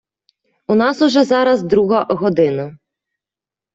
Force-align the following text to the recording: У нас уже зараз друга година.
У 0.71 0.77
нас 0.79 1.01
уже 1.01 1.23
зараз 1.23 1.63
друга 1.63 2.03
година. 2.09 2.77